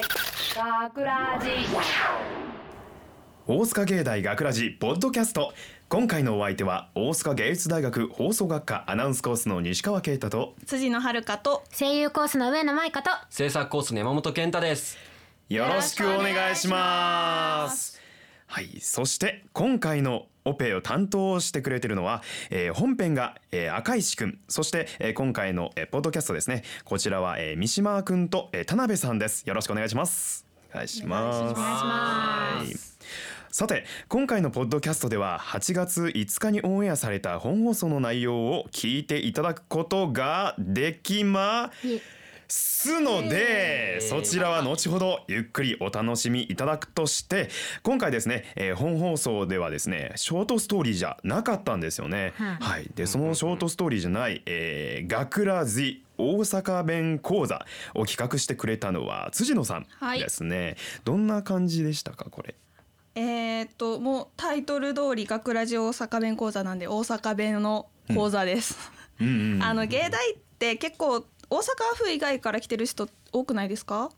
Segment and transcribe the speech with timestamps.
[0.00, 1.50] 学ラジ
[3.48, 5.52] 大塚芸大学ラジポッドキャスト。
[5.88, 14.96] 今回のお相手は大塚芸術大学放送学科アナウンスコースの西川啓太と辻野遥と声優コースの上野舞香と制作コースの山本健太です。
[15.48, 18.00] よろしくお願いします。
[18.46, 24.38] はいそして今回のオペを担当してくれてるのは、えー本編が、えー赤石くん。
[24.48, 26.62] そして、えー今回の、えーポッドキャストですね。
[26.84, 29.44] こちらは、えー三島くんと、えー田辺さんです。
[29.46, 30.46] よろしくお願いします。
[30.72, 31.38] お願いします。
[31.40, 32.98] お願いしはい。
[33.50, 41.72] さて今回のポッドキャストでは8月5日にオンエアされた本放送の内容を聞いていただくことができま
[42.48, 47.50] すのでそちらは後ほどゆっくりお楽しみいただくとして
[47.82, 52.32] 今回ですね、えー本放送ではですねショートストーリーじゃなかったんですよね。
[52.36, 60.76] はいはい、でそのショートストーリーじゃない「えー、学ラジ大阪弁講座」を企画してくれたのは辻野さんはいですね。
[61.04, 62.54] どんな感じでしたかこれ？
[63.14, 68.78] えー、っともうタイトル通り学ラジ大阪弁講座なんで大阪弁の講座です、
[69.18, 71.60] あの芸大って結構大阪
[71.96, 74.10] 府以外から来てる人多くないですか？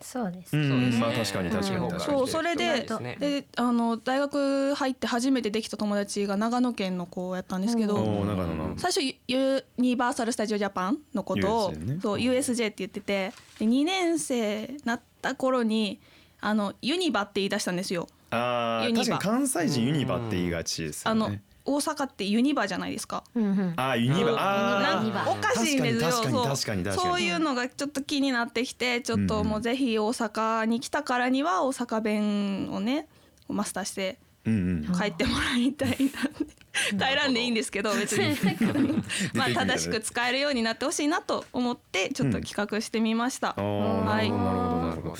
[0.00, 0.68] そうです、うん。
[0.68, 1.00] そうですね。
[1.00, 1.76] まあ確かに確かに。
[1.76, 1.90] うん。
[1.90, 2.18] 確かに。
[2.18, 2.86] そうそれで
[3.18, 8.74] であの大学入って初めてできた友達が長野県の子やったんですけど、おお長野の。
[8.76, 11.98] 最初ユユニバーサル・スタジオ・ジャパンのことを USJ ね。
[12.02, 16.00] そう USJ って言っててで2年生なった頃に
[16.40, 18.08] あのユニバって言い出したんですよ。
[18.30, 21.40] あ確かに関西人ユニバって言いがちですよあのね。
[21.66, 23.24] 大阪ってユニバじゃないですか。
[23.34, 23.72] うんうん。
[23.76, 25.00] あーユニバ。
[25.00, 25.32] うん。
[25.32, 26.10] おかしいんですよ。
[26.44, 26.94] 確かにそう。
[26.94, 33.08] そういうのがちょっと気になってきて、ちょっともうぜひ大阪に来たからには大阪弁をね
[33.48, 34.98] マスターしてうんうん。
[34.98, 36.54] 帰ってもらいたいなって。
[36.90, 38.36] 帰らんでいいんですけど別に。
[39.32, 43.50] まあ正しく使えるようになってほしいなと思ってちょっと企画してみました。
[43.50, 44.30] あーはい。
[44.30, 45.16] なるほどなるほどなるほど。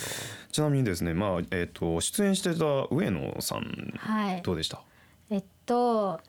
[0.53, 4.43] ちなみにですねまあえっ、と出演してた上野さんはい。
[4.43, 4.81] どうでした？
[5.31, 6.21] えっと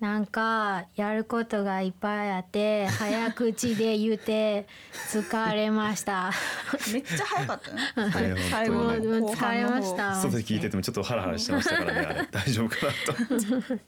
[0.00, 4.66] なんかやることがいっぱいあって 早口で言って
[5.10, 6.30] 疲れました
[6.92, 8.34] めっちゃ早かったね。
[8.50, 12.92] 最後もうの後疲れました外で聞いててもちょっとハラハラしてましたからね あれ大丈夫かな
[13.72, 13.80] と。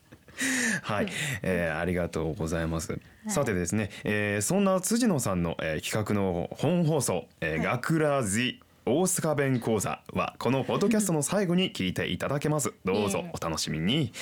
[0.82, 1.09] はい、
[1.43, 2.98] えー、ありがとうございます。
[3.28, 12.72] さてですね、えー、そんな辻野さんの、えー、企画の本放送、えー、学ラジ大阪弁講座はこのポッドキャストの最後に聞いていただけます。
[12.84, 14.12] どうぞお楽しみに。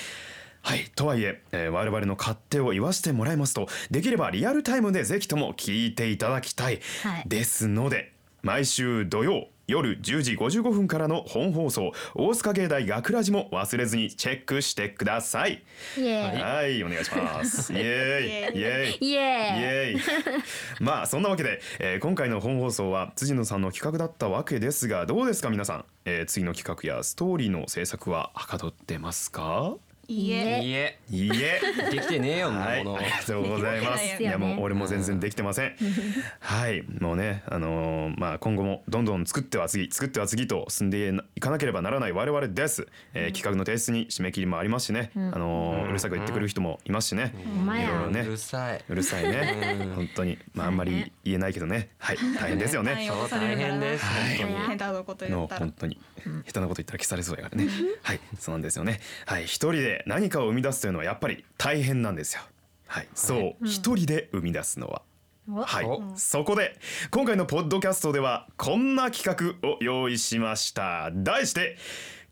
[0.63, 7.25] はい、とはいええー我々の勝手を言わせてもらいますとできればリアルタイムでぜひとも聞いていただきたい、はい。
[7.27, 15.63] ですので毎週土曜夜10時55分からの本放送大塚芸大学ラジも忘れずにチェックしてください。
[15.95, 17.73] はいお願いします。
[17.75, 18.59] イエーイ。
[18.59, 19.09] イエーイーイ。
[19.11, 19.93] イエーイ。
[19.93, 20.43] イエーイ。
[20.81, 29.75] まあそんなわけで、えー今回の本放送は辻野さんの企画だったわけですがどうですか皆さん、えー次の企画やストーリーの制作ははかどってますか？
[30.11, 30.61] いいえ。
[30.63, 31.61] いいえいいえ
[31.91, 32.99] できてねえよんなはい、あもの。
[32.99, 34.23] りがとうございます。
[34.23, 35.77] いいやもう俺も全然できてません。
[36.41, 42.87] はい、もうね、あのーまあ今後もどんどん作っては次、作っては次と進んでいかなければならない我々です。
[43.13, 47.35] えー企画の提出に締め切りもありますしね、あのーうるさく言ってくる人もいますしね。
[47.45, 47.79] ほん。
[47.79, 48.21] いろいろね。
[48.23, 48.85] うるさい。
[48.89, 49.89] うるさいね。
[49.95, 53.07] 本当に、まああんまり言えないけどね、はい、大変ですよね。
[53.07, 54.05] そう大変です。
[54.07, 54.37] はい。
[54.39, 55.61] 本当に変なこと言のったら。
[55.61, 56.01] 本当に。
[56.47, 57.71] 下手なこと言ったら消されそうやからね。
[58.03, 59.01] はい、そうなんですよね。
[59.27, 62.43] はい、一人で何かを生み出すというのはやっぱり大変なんですよ。
[62.87, 65.03] はい、そう、一人で生み出すのは。
[65.51, 66.79] おはいお、そこで
[67.11, 71.11] 今回のポッドキャストではこんな企画を用意しました。
[71.15, 71.77] 題して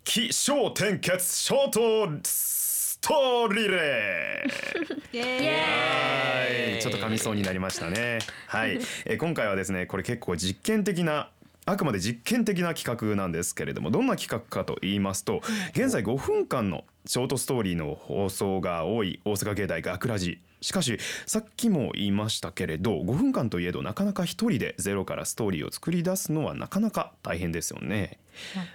[0.05, 5.17] 起承転結ショートストーリレー。
[5.17, 8.19] イエーイはい、ちょっと噛みそうになりましたね。
[8.49, 11.31] はい、えー今回はですね、これ結構実験的な。
[11.67, 20.41] あくまで実験的な企画なんですけれどもどんな企画かと言いますと現在5分間のショートストーリーの放送が多い大阪芸大学ラジ。
[20.63, 28.19] しかしさっきも言いましたけれど5分間といえどなかなか一人でゼロからストーリーを作り出すのはなかなか大変ですよね。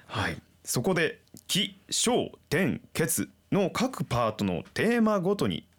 [0.06, 5.71] はい、そこで「起承転結」の各パートのテーマごとにあ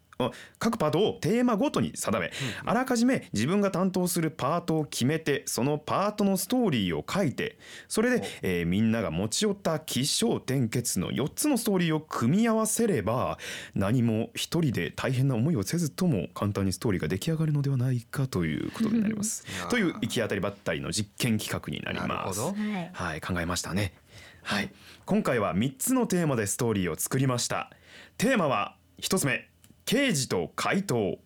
[0.58, 2.30] 各パートをテーマごとに定め、
[2.64, 7.58] あらかじめ自分が担当するパートを決めてそのパートのストーリーを書いて
[7.88, 13.38] それで、えーみんなが持ち寄った起承転結の4つのストーリーを組み合わせれば
[13.74, 19.44] 何も一人で大変な思いをせずとも簡単にストーリーが出来上がるのではないかということになります。
[19.69, 22.38] という行き当たりばったりの実験企画になります。
[22.38, 22.62] なるほど。
[22.62, 22.90] はい。
[22.92, 23.94] はい、考えましたね。
[24.42, 24.70] はい、
[25.04, 27.70] 今回は3つのテーマでストーリーを作りました。
[28.19, 29.48] テーマは1つ目、
[29.84, 31.19] 刑事と怪盗。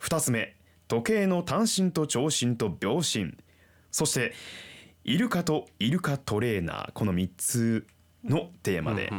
[0.00, 0.54] 2つ目、
[0.88, 3.36] 時計の単身と長身と秒針。
[3.90, 4.32] そして
[5.04, 6.92] イルカとイルカトレーナー。
[6.92, 7.86] この3つ
[8.24, 9.12] のテーマで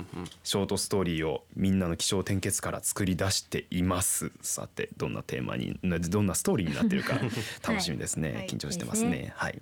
[0.44, 4.32] ショートストーリーをみんなの気象転結から作り出しています。
[4.42, 7.20] さてどんなテーマになどんなストーリーになっているか
[7.68, 8.48] 楽しみですね、はい。
[8.48, 9.34] 緊張してますね。
[9.36, 9.62] はい。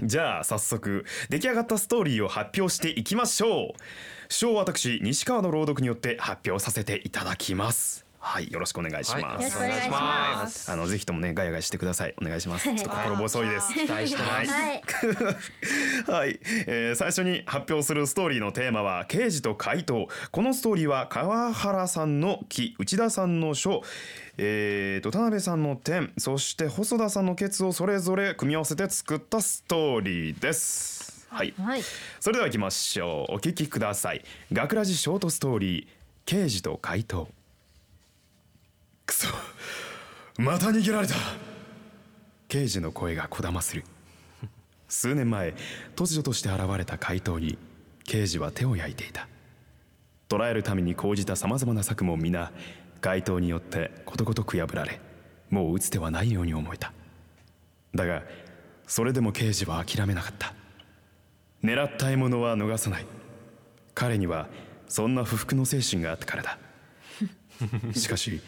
[0.00, 3.82] じゃあ早速出来上がったストーリーを発表していきましょう。
[4.28, 10.72] 賞は私西川の朗読によって発表させていただきますはいよろしくお願いします、はいよろしくお願いします。
[10.72, 12.14] あのぜひともねガヤガヤしてください。
[12.20, 12.64] お願いします。
[12.64, 13.72] ちょっと心細いです。
[13.72, 16.10] 期待してます。
[16.10, 16.40] はい。
[16.66, 20.08] えー最初に発表するストーリーのテーマは刑事と怪盗。
[20.30, 23.82] このストーリーは川原さんの木内田さんの書。
[24.38, 26.12] えー、と田辺さんの点。
[26.18, 31.26] そして細田さんのケツをそれぞれ組み合わせて作ったストーリーです。
[31.28, 31.54] はい。
[31.58, 31.82] はい。
[32.20, 33.34] それでは行きましょう。
[33.34, 34.24] お聞きください。
[34.52, 35.86] 学ラジショートストーリー。
[36.26, 37.28] 刑事と怪盗
[39.06, 39.28] くそ
[40.38, 41.14] また逃げられた。
[42.48, 43.84] 刑事の声がこだまする。
[44.88, 45.54] 数年前
[45.96, 47.58] 突如として現れた怪盗に
[48.04, 49.28] 刑事は手を焼いていた。
[50.28, 52.52] 捕らえるために講じたさまざまな策も皆
[53.00, 55.00] 怪盗によってことごとく破られ
[55.50, 56.92] もう打つ手はないように思えた。
[57.94, 58.22] だが
[58.86, 60.54] それでも刑事は諦めなかった。
[61.62, 63.06] 狙った獲物は逃さない。
[63.94, 64.48] 彼には
[64.88, 66.58] そんな不服の精神があったからだ。
[67.94, 68.40] しかし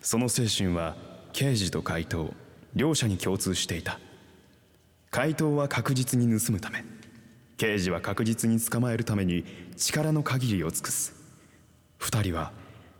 [0.00, 0.96] その精神は
[1.32, 2.34] 刑事と怪盗
[2.74, 3.98] 両者に共通していた。
[5.10, 6.84] 怪盗は確実に盗むため
[7.56, 9.44] 刑事は確実に捕まえるために
[9.76, 11.12] 力の限りを尽くす。
[11.98, 12.52] 二人は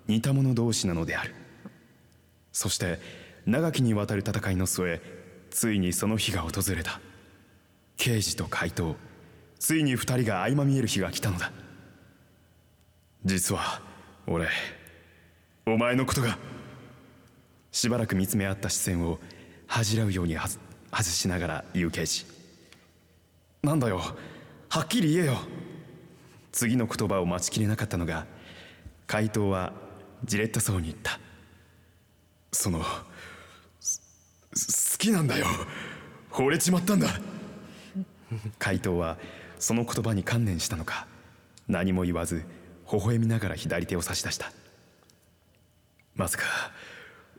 [0.07, 1.35] 似た者同士なのである。
[2.53, 2.99] そして
[3.47, 5.01] 長きにわたる戦いの末
[5.51, 7.01] ついにその日が訪れた。
[7.97, 8.97] 刑事と怪盗
[9.59, 11.53] ついに二人が相まみえる日が来たのだ。
[13.25, 13.83] 実は
[14.27, 14.49] 俺
[15.73, 16.37] お前のことが
[17.71, 19.21] しばらく見つめ合った視線を
[19.69, 20.59] 恥じらうようにはず
[20.91, 22.27] 外しながら言う刑事。
[23.63, 24.01] なんだよ
[24.69, 25.39] はっきり言えよ。
[26.51, 28.27] 次の言葉を待ちきれなかったのが
[29.07, 29.73] 怪盗は
[30.25, 31.21] じれったそうに言った。
[32.53, 32.85] その好
[34.99, 35.47] きなんだよ。
[36.33, 37.09] 惚れちまったんだ。
[38.59, 39.19] 怪盗は
[39.61, 41.07] その言葉に観念したのか。
[41.69, 42.45] 何も言わず
[42.91, 44.51] 微笑みながら左手を差し出した。
[46.21, 46.45] まさか。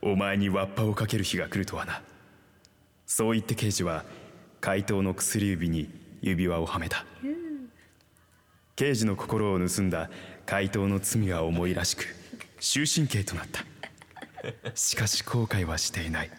[0.00, 2.02] お前にわっぱをかける日が来るとはな。
[3.06, 4.04] そう言って刑事は
[4.60, 5.88] 怪盗の薬指に
[6.20, 7.04] 指輪をはめた。
[8.74, 10.10] 刑事の心を盗んだ
[10.46, 12.04] 怪盗の罪は重いらしく
[12.58, 13.64] 終身刑となった。
[14.74, 16.30] しかし後悔はしていない。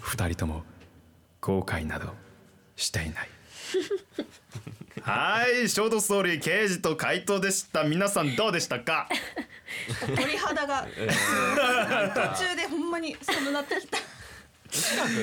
[0.00, 0.62] 二人とも
[1.42, 2.14] 後悔など
[2.74, 3.28] していない。
[5.02, 7.84] はいショートストーリー刑事と怪盗でした。
[7.84, 9.10] 皆さんどうでしたか？
[10.16, 10.86] 鳥肌が。
[12.36, 13.98] 途中でほんまに寒なってきた。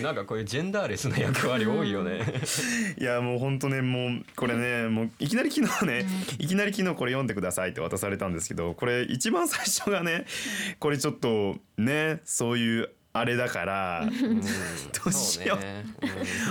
[0.01, 2.21] なんかこういうジェンダーレスな役割多いよね。
[2.99, 6.05] いやもう本当ねもうこれねもういきなり昨日ね
[6.37, 10.25] いきなり昨日これ読んでくださいって渡されたんですけどこれ一番最初がね
[10.79, 14.09] これちょっとねそういうあれだから
[15.03, 15.57] どうしよう。
[15.57, 15.85] そうね。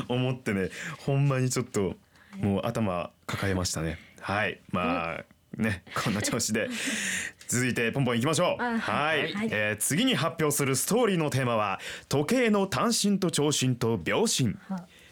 [0.09, 1.97] 思ってねほんまにちょっと
[2.39, 3.99] もう頭抱えましたね。
[4.21, 4.61] はい。
[4.73, 5.25] まあ
[5.57, 6.69] ねこんな調子で。
[7.49, 8.63] 続いてポンポンいきましょう。
[8.63, 9.49] あはい、はい。
[9.53, 14.57] えー次に発表するストーリーのテーマは時計の単身と長身と秒針。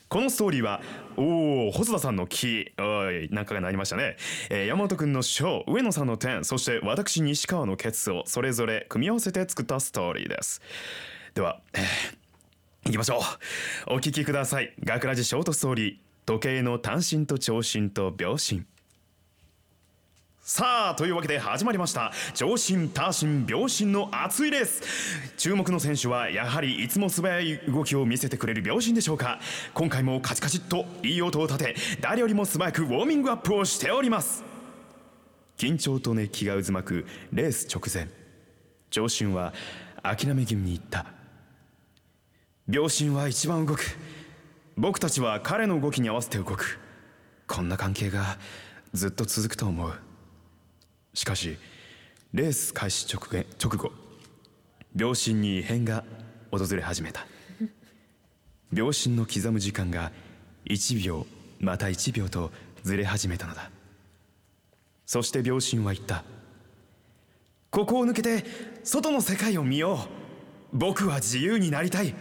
[0.08, 0.80] このストーリーは
[1.16, 2.72] おお細田さんの木。
[2.78, 4.16] おいなんかがなりましたね、
[4.50, 10.60] えー山本くんの章上野さんの点そして私西川のケツをそれぞれ組み合わせて作ったストーリーです。
[11.34, 13.20] では、えー、いきましょ
[13.88, 13.94] う。
[13.94, 14.74] お聞きください。
[14.82, 15.96] 学ラジショートストーリー。
[16.26, 18.64] 時計の単身と長身と秒針
[20.46, 22.12] さあというわけで始まりました。
[22.34, 24.82] 長身多身秒針の熱いレース。
[25.38, 29.40] 注目の選手はやはりいつも素早い動きを見せてくれる秒針でしょうか。
[29.72, 34.44] 今回もカチカチっといい音を立て誰よりも素早くウォーミングアップをしております。
[35.56, 38.12] 緊張と熱気が渦巻くレース直前。
[38.90, 39.54] 長身は
[40.02, 41.06] 諦め気味に言った。
[42.68, 43.80] 秒針は一番動く。
[44.76, 46.78] 僕たちは彼の動きに合わせて動く。
[47.46, 48.36] こんな関係が
[48.92, 50.03] ずっと続くと思う。
[51.14, 51.56] しかし
[52.32, 53.92] レース開始直直後
[54.94, 56.04] 秒針に異変が
[56.50, 57.26] 訪れ始めた。
[58.72, 60.12] 秒針の刻む時間が
[60.66, 61.26] 1秒
[61.60, 62.50] また1秒と
[62.82, 63.70] ずれ始めたのだ。
[65.06, 66.24] そして秒針は言った。
[67.70, 68.44] ここを抜けて
[68.84, 69.94] 外の世界を見よ
[70.72, 70.76] う。
[70.76, 72.14] 僕は自由になりたい。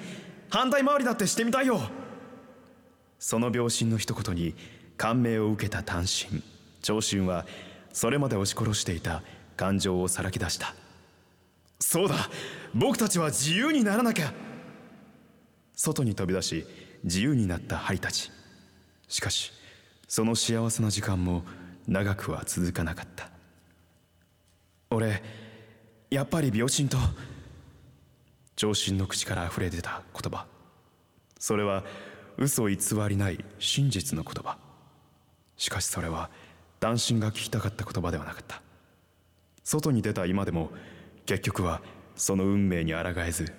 [0.50, 1.80] 反対回りだってしてみたいよ。
[3.20, 4.56] その秒針の一言に
[4.98, 6.42] 感銘を受けた単身。
[6.82, 7.46] 長身は
[7.94, 9.22] それまで押し殺していた
[9.56, 10.76] 感情をさらけ出した。
[11.80, 12.16] そうだ
[12.74, 14.34] 僕たちは自由にならなきゃ。
[15.76, 16.66] 外に飛び出し
[17.04, 18.32] 自由になったハリたち。
[19.08, 19.54] しかし
[20.08, 21.44] その幸せな時間も
[21.88, 23.30] 長くは続かなかった。
[24.90, 25.22] 俺
[26.10, 26.98] やっぱり病心と
[28.56, 30.48] 長身の口から溢れ出た言葉。
[31.38, 31.84] それは
[32.38, 34.58] 嘘偽りない真実の言葉。
[35.58, 36.32] しかしそれは
[36.84, 38.62] 男心が聞きたかった言葉ではなかった。
[39.64, 40.70] 外に出た今でも
[41.26, 41.82] 結局は
[42.18, 43.54] その運命に抗えず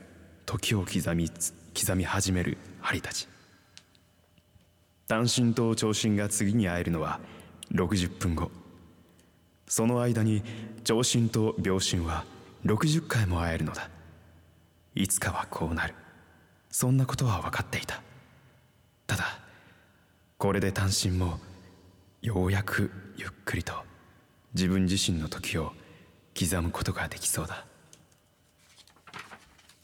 [0.44, 3.26] 時を刻み刻み始める針たち。
[5.08, 7.18] 単身と長身が次に会えるのは
[7.72, 8.50] 60分後。
[9.68, 10.42] その間に
[10.84, 12.26] 長身と病身は
[12.66, 13.88] 60回も会えるのだ。
[14.94, 15.94] いつかはこうなる。
[16.70, 18.02] そんなことは分かっていた。
[19.06, 19.24] ただ
[20.36, 21.38] これで単身も
[22.24, 23.74] ようやくゆっくりと。
[24.54, 25.74] 自分自身の時を
[26.34, 27.66] 刻むことができそうだ。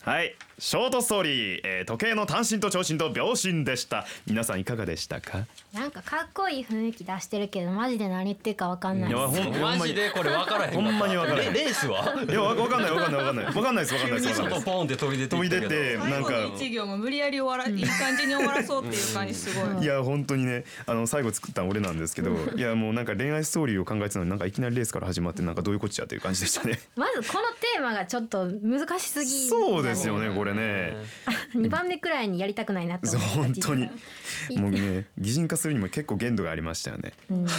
[0.00, 0.34] はい。
[0.60, 4.04] ショートストーリー、えー時計の単身と長身と秒針でした。
[4.26, 5.46] 皆さんいかがでしたか？
[5.72, 9.10] なんかかっこいい雰囲気出してるけどマジで何言ってるかわかんない。
[9.10, 12.14] いやですほんマジでこれ分からへんほんまに分からへんレレースは？
[12.28, 13.44] いやわわかんないわかんないわかんない。
[13.46, 14.66] わかんないですわかんないですわかんないです。
[14.66, 19.82] 外ポンって飛び出て飛び出てなんか最後の一行も無理やり終わらいい感じに終わらそうっていう感じすごい。
[19.82, 26.78] いや本当にねあの最後作ったの俺なんですけどいやもうなんか恋愛ストーリーを考えてたのになんかいきなりレースから始まってなんかどういうこっちゃっていう感じでしたね。
[26.96, 30.94] まずこのテーマがちょっと難しすぎそうですよねこれね。
[31.54, 33.88] 2番目くらいにやりたくないなった本当に。
[34.56, 37.12] もうね擬人化するにも結構限度がありましたよね。
[37.30, 37.46] うん。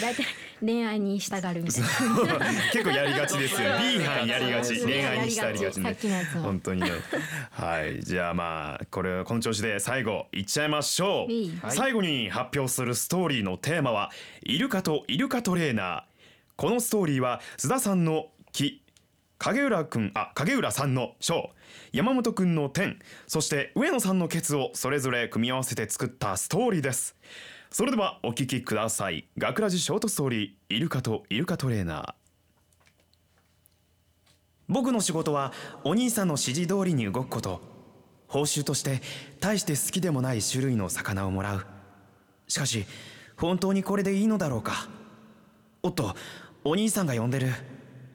[0.00, 0.24] 大体
[0.60, 2.38] 恋愛に従うみたいな。
[2.72, 4.80] 結構やりがちですよ B 班やりがち。
[4.84, 5.96] 恋愛にしたりがちさね。
[6.34, 6.90] 本当にね。
[7.50, 8.00] はい。
[8.02, 11.58] じゃあまあこれこの調子で最後いっちゃいましょう、いい。
[11.70, 14.12] 最後に発表するストーリーのテーマは
[14.44, 16.02] イルカとイルカトレーナー。
[16.56, 18.82] このストーリーは須田さんの木
[19.38, 21.50] 影浦くんあ影浦さんの章
[21.92, 27.16] 山本くんの天そして上野さんのケツをそれぞれ組み合わせて作ったストーリーです。
[27.70, 29.28] それではお聞きください。
[29.38, 32.14] 学ラジショートストーリーイルカとイルカトレーナー。
[34.68, 35.52] 僕の仕事は
[35.84, 37.60] お兄さんの指示通りに動くこと。
[38.28, 39.02] 報酬として
[39.40, 41.66] 大して好きでもない種類の魚をもらう。
[42.46, 42.86] しかし
[43.36, 44.88] 本当にこれでいいのだろうか。
[45.82, 46.14] おっと
[46.62, 47.48] お兄さんが呼んでる。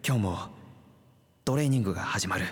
[0.05, 0.37] 今日も
[1.45, 2.45] トレーニングが始まる。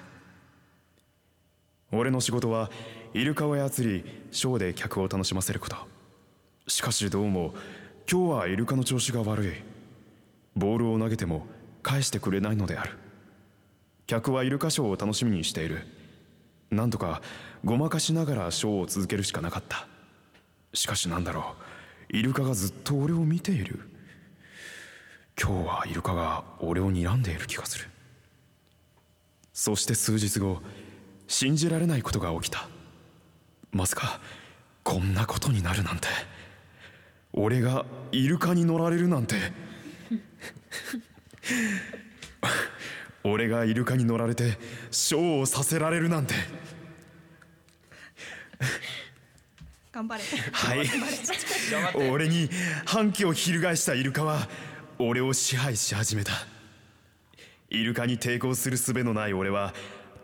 [1.96, 2.72] 俺の仕事は
[3.14, 5.76] イルカを操りショーで客を楽しませること。
[6.68, 7.54] しかしどうも
[8.10, 9.52] 今日はイルカの調子が悪い。
[10.56, 11.46] ボールを投げても
[11.84, 12.98] 返してくれないのである。
[14.08, 15.86] 客はイルカショーを楽しみにしている。
[16.72, 17.22] なんとか
[17.64, 19.88] ごまかしながらショーを続けるしかなかった。
[20.74, 21.54] しかしなんだろ
[22.12, 22.18] う。
[22.18, 23.80] イルカがずっと俺を見ている。
[25.40, 27.86] 今日はイルカが俺を睨んでいる気がする。
[29.54, 30.60] そして数日後
[31.34, 32.68] 信じられないことが起きた。
[33.72, 34.20] まさか
[34.84, 36.08] こんなことになるなんて。
[37.34, 39.36] 俺がイルカに乗られるなんて。
[43.26, 44.60] 俺がイルカに乗られて
[44.92, 46.36] ショーをさせられるなんて。
[49.92, 50.24] 頑張れ。
[50.52, 50.88] はい。
[52.12, 52.48] 俺に
[52.86, 54.48] 反旗を翻したイルカは
[55.00, 56.32] 俺を支配し始めた。
[57.72, 59.74] イルカに抵抗する術のない俺は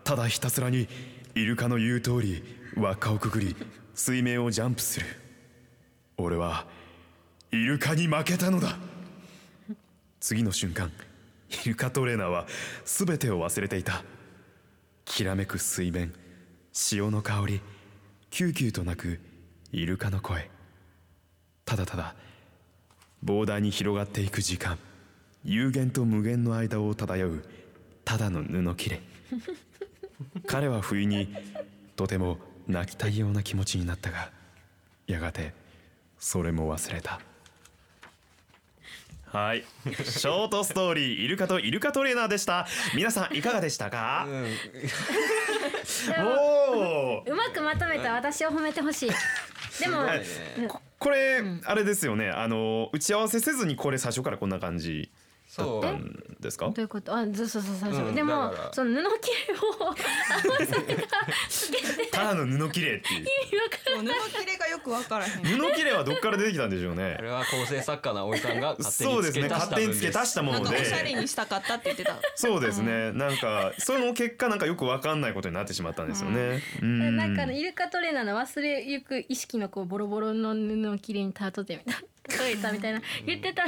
[0.09, 0.87] ただひたすらに
[1.35, 2.43] イルカの言う通り
[2.75, 3.55] 輪っかをくぐり
[3.93, 5.05] 水面をジャンプする。
[6.17, 6.65] 俺は
[7.51, 8.75] イルカに負けたのだ。
[10.19, 10.91] 次の瞬間
[11.63, 12.47] イルカトレーナーは
[12.85, 14.03] 全てを忘れていた。
[15.05, 16.11] きらめく水面
[16.73, 17.61] 潮の香り
[18.31, 19.19] キューキューと鳴く
[19.71, 20.49] イルカの声。
[21.65, 22.15] ただただ
[23.23, 24.79] 膨大に広がっていく時間
[25.45, 27.43] 有限と無限の間を漂う
[28.03, 29.01] ただの布切れ。
[30.47, 31.33] 彼は不意に
[31.95, 34.31] とても泣きたいような気持ちになったが
[35.07, 35.53] やがて
[36.19, 37.19] それも忘れた。
[39.31, 39.63] はい。
[39.85, 42.65] ショートストーリーイルカとイルカトレーナーでした。
[42.95, 44.25] 皆さんいかがでしたか？
[44.27, 47.31] おー。
[47.31, 49.11] うまくまとめた私を褒めてほしい。
[49.79, 50.21] でも、はい
[50.97, 52.29] これ、あれですよね。
[52.29, 55.11] あの打ち合わせせずにこれ最初からこんな感じ
[55.59, 56.65] だそうったんですか？
[56.67, 57.15] どういうこと？
[57.15, 57.93] あそうそうそうそう。
[57.93, 60.93] そう、うんでもその布切れを青さんが
[61.49, 62.11] つけて。
[62.11, 63.25] ただの布切れっていう。
[63.95, 65.43] もう布切れがよくわからへん。
[65.43, 67.15] 布切れはどっから出てきたんでしょうね。
[67.17, 69.39] これは構成作家のおじさんが勝手にそうです。
[69.39, 72.15] ね付け足した勝手に付け足したものなんかおしゃれでにしたかったって言ってた。
[72.35, 73.11] そうですね。
[73.11, 76.61] なんかその結果なんかよくわかんないことになってしまったんですよね。
[76.81, 77.17] うん。
[77.17, 81.99] なんかイルカトレーナーの忘れゆく意識のこうボロボロの布をきれいにたとってみた。
[81.99, 83.01] いな例えたみたいな。
[83.25, 83.67] 言ってたん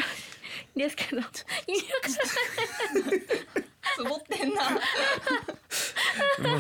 [0.76, 1.22] ですけど
[1.68, 3.22] 意味わかんない
[3.96, 4.70] つぼってんな。
[6.40, 6.58] も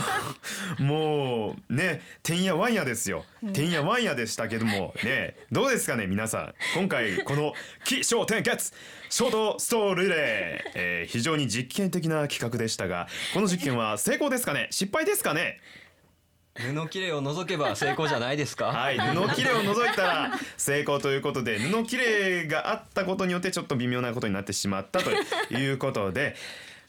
[0.79, 3.25] うもうねてんやわんやですよ。
[3.53, 6.53] てんやわんやでしたけどもねどうですかね皆さん。
[6.75, 8.73] 今回この起承転結
[9.09, 14.67] ショートストーリーレー、えー非常に実験的な企画でしたがこの実験は成功ですかね？
[14.71, 15.59] 失敗ですかね？
[16.55, 18.65] 布切れを除けば成功じゃないですか？
[18.73, 25.11] はい布切れを除いたら成功ということで布切れがあったことによってちょっと微妙なことになってしまったと
[25.53, 26.35] いうことで。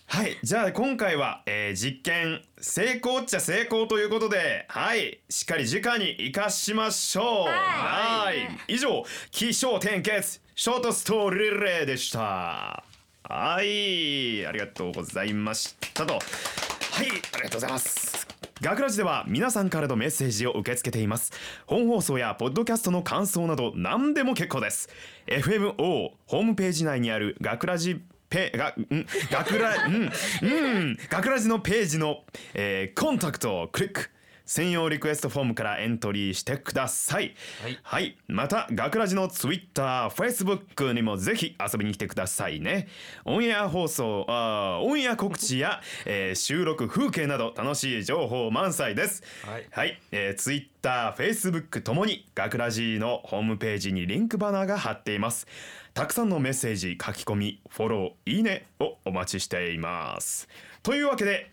[0.09, 7.49] はいじゃあ今回は、えー実験成功っちゃ成功ということではいしっかり時間に生かしましょう。
[7.49, 8.75] はい。
[8.75, 12.19] 以上起承転結ショートストーリーレーでした。
[12.19, 16.15] はいありがとうございましたと。
[16.15, 18.32] はいありがとうございます
[18.63, 21.33] 学ラジでは皆さんからのメッセージを受け付けています。
[21.67, 24.89] 本放送やポッドキャストの感想など何でも結構です。
[25.27, 28.01] FMO ホームページ内にある学ラジ
[28.31, 29.05] ペがん？
[29.33, 30.11] 学ラうん？
[30.49, 30.99] うん。
[31.11, 32.23] 学ラジのページの、
[32.55, 34.11] えーコンタクトをクリック。
[34.53, 37.35] 専用リクエストフォームからエントリーしてください。
[37.83, 38.19] はい。
[38.29, 42.87] また学ラジのツイッター、フェイスブックにもぜひ遊びに来てくださいね。
[43.25, 49.23] オンエア放送あーオンエア告知や、えー収録風景など楽しい情報満載です。
[49.47, 49.67] はい。
[49.71, 55.47] はい、えー、ツイッター、フェイスブックともに学ラジのホームページにリンクバナーが貼っています
[55.95, 60.49] たくさんのメッセージ書き込みフォローいいねをお待ちしています。
[60.83, 61.51] というわけで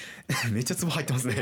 [0.52, 1.34] めっちゃツボ入ってますね。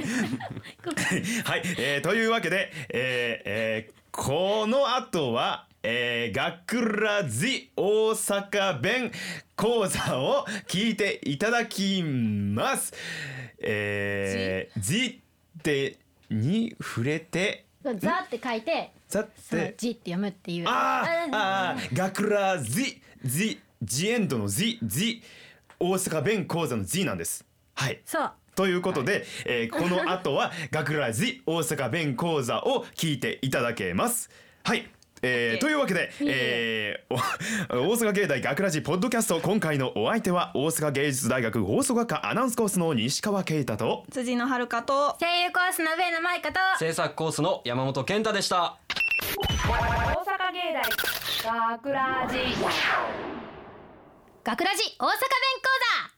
[1.45, 9.12] はい、えー、というわけで、えーえーこの後は、えー、学ラジ大阪弁
[9.55, 12.95] 講座を聞いていただきます。
[13.61, 15.21] えー、じ。
[15.59, 15.99] って
[16.31, 25.23] に触れてザって書いてざってジって読むっていうあーあー学ラジジジエンドのジジ
[25.81, 27.45] 大阪弁講座のジなんです。
[27.75, 28.00] はい。
[28.05, 34.31] そうということで、えーこの後は学ラジ大阪弁講座を聞いていただけます。
[34.65, 34.87] はい。
[35.23, 37.15] えーというわけで、えー
[37.75, 48.77] お 大阪芸大学ラジポッドキャスト今回のお相手は大阪芸術大学放送学科アナウンスコースの西川圭太と辻野遥と声優コースの上野舞香と制作コースの山本健太でした。
[49.38, 50.73] 大阪芸
[51.45, 52.38] 大学ラジ。
[54.45, 55.16] 学ラジ大阪弁
[56.16, 56.17] 講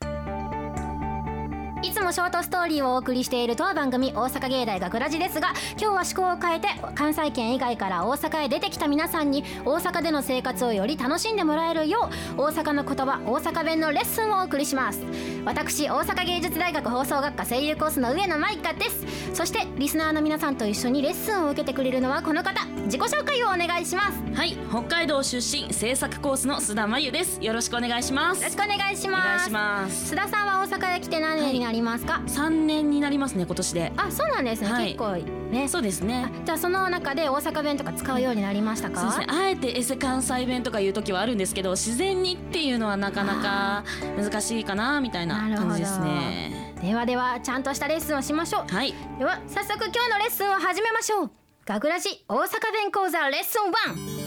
[1.83, 15.01] いつもショートストーリーをお送りしている当番組大阪芸大学ラジですが今日は趣向を変えて関西圏以外から大阪へ出てきた皆さんに大阪での生活をより楽しんでもらえるよう大阪の言葉大阪弁のレッスンをお送りします。
[15.43, 19.05] 私大阪芸術大学放送学科声優コースの上野舞香です。
[19.33, 22.61] そしてリスナーの皆さんと一緒にレッスンを受けてくれるのはこの方。
[22.91, 27.41] 自己紹介をお願いしますよはい、北海道出身制作コースの須田真由です。
[27.41, 28.43] よろしくお願いします。
[28.43, 30.13] ろしくお願いしおます願いします。
[30.13, 33.93] 須田さんは大阪へ来て何年になりますか、三年になりますね今年で。
[33.95, 35.15] あそうなんですね、はい結構
[35.51, 36.29] ねそうですね。
[36.43, 38.99] じゃあその中で大阪弁とか使うようになりましたか？
[38.99, 39.27] そうですね。
[39.29, 43.85] あえてエセ関西弁とかいう時はあるんですけど、自然にっていうのはなかなか
[44.17, 46.75] 難しいかなみたいな感じですね。
[46.81, 48.93] ではではちゃんとしたレッスンをしましょうはい。
[49.17, 51.31] では早速今日のレッスンを始めましょう
[51.71, 54.21] 学ラジ大阪弁講座レッスン1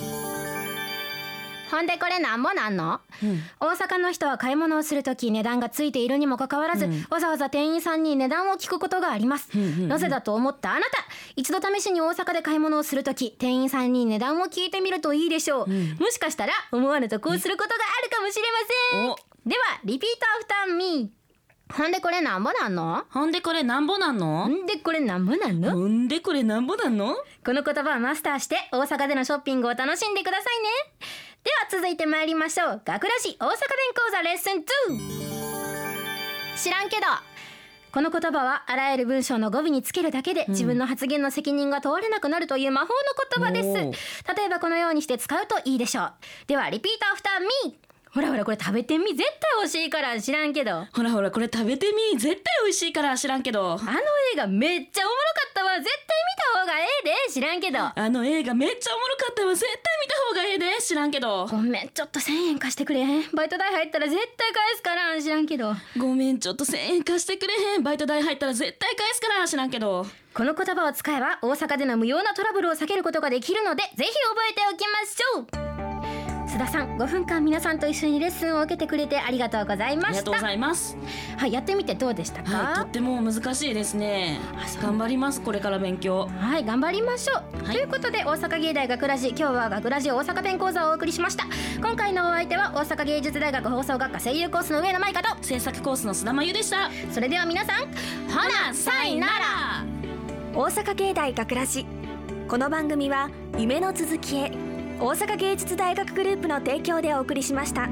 [1.71, 2.77] ほんでこれなんぼなん。
[2.79, 3.03] の、
[3.61, 10.71] 大阪の人は買い物をするとき値段がついているにもかかわらず、わざわざ店員さんに値段を聞くことがあります、なぜだと思った？
[10.71, 10.89] あなた。
[11.37, 18.59] 一度試しに大阪で買い物をするとき店員さんに値段を聞いてみるといいでしょう、もしかしたら思わぬとこうすることがあるかもしれま
[18.91, 19.11] せん。
[19.11, 19.17] お。
[19.45, 21.24] では repeat after me
[21.73, 23.05] ほんでこれなんぼなんの？
[23.11, 24.45] ほんでこれなんぼなんの？
[24.45, 24.49] ほ？
[24.49, 25.73] んでこれなんぼなんの？
[25.73, 27.17] ほんでこれなんぼなんの？
[27.45, 30.69] この言葉をマスターして大阪でのショッピングを楽しんでくださいね。
[31.43, 32.83] では続いて参りましょう。
[32.85, 33.59] 学ラジ大阪弁
[33.97, 34.65] 講座レッスン2
[36.63, 37.03] 知らんけど
[37.93, 42.93] この言葉はあらゆる文章の語尾につけるだけで自分の発言の責任が問われなくなるという魔法の
[43.31, 43.69] 言葉です。
[43.69, 43.93] おー。
[44.37, 46.13] 例えばこのようにして使うといいでしょう。
[46.47, 47.77] では repeat after me
[48.15, 50.71] ほらほらこれ食べてみ絶対美味しいから知らんけど。
[50.71, 53.77] あのほらほらこれ食べてみ絶対美味しいから知らんけど。
[54.35, 57.79] 映画めっちゃおもろかったわ絶対見た方がええで知らんけど。
[57.81, 61.47] あの映画めっちゃおもろかったわ絶対見た方がええで知らんけど。
[61.47, 63.31] ごめんちょっと1000円貸してくれへん。
[63.33, 65.75] バイト代入ったら絶対返すから知らんけど。
[65.99, 67.83] ごめんちょっと1000円貸してくれへん。
[67.83, 70.07] バイト代入ったら絶対返すから知らんけど。
[70.35, 74.11] この言葉を使えば大阪での無用なトラブルを避けることができるのでぜひ覚
[74.51, 74.94] えておきま
[76.55, 80.09] 須田さん5分間皆さんと一緒にレッスンを受けてくれてありがとうございました。
[80.11, 80.97] ありがとうございます。
[81.37, 82.57] はいやってみてどうでしたか？
[82.57, 84.39] はいとっても難しいですね。
[84.81, 86.29] 頑張りますこれから勉強。
[86.39, 87.75] はい頑張りましょう、はい。
[87.75, 91.45] ということで大阪芸大学ラジ今日は学ラジ大阪弁講座をお送りしました。
[91.79, 96.89] 今回のお相手は大阪芸術大学放送学科声優コースの上野舞香と制作コースの須田真由でした。
[97.11, 97.87] それでは皆さん
[98.31, 98.37] ほ
[98.69, 99.33] なさいなら。
[100.55, 101.85] 大阪芸大学ラジ
[102.47, 104.53] この番組は夢の続きへ
[105.01, 107.89] 大阪芸術大学グループの提供でお送りしました。